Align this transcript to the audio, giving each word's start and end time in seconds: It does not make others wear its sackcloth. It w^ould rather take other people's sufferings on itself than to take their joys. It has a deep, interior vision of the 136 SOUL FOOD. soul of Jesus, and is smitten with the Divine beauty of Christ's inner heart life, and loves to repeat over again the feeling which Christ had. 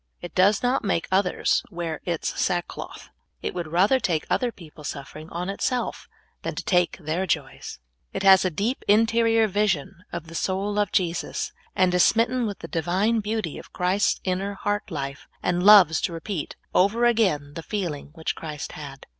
It 0.19 0.33
does 0.33 0.63
not 0.63 0.83
make 0.83 1.07
others 1.11 1.61
wear 1.69 2.01
its 2.05 2.41
sackcloth. 2.41 3.09
It 3.43 3.53
w^ould 3.53 3.71
rather 3.71 3.99
take 3.99 4.25
other 4.31 4.51
people's 4.51 4.87
sufferings 4.87 5.29
on 5.31 5.47
itself 5.47 6.09
than 6.41 6.55
to 6.55 6.63
take 6.63 6.97
their 6.97 7.27
joys. 7.27 7.77
It 8.11 8.23
has 8.23 8.43
a 8.43 8.49
deep, 8.49 8.83
interior 8.87 9.47
vision 9.47 10.03
of 10.11 10.25
the 10.25 10.33
136 10.33 10.39
SOUL 10.41 10.55
FOOD. 10.55 10.65
soul 10.65 10.79
of 10.79 10.91
Jesus, 10.91 11.51
and 11.75 11.93
is 11.93 12.03
smitten 12.03 12.47
with 12.47 12.57
the 12.61 12.67
Divine 12.67 13.19
beauty 13.19 13.59
of 13.59 13.73
Christ's 13.73 14.19
inner 14.23 14.55
heart 14.55 14.89
life, 14.89 15.27
and 15.43 15.61
loves 15.67 16.01
to 16.01 16.13
repeat 16.13 16.55
over 16.73 17.05
again 17.05 17.53
the 17.53 17.61
feeling 17.61 18.09
which 18.15 18.33
Christ 18.33 18.71
had. 18.71 19.05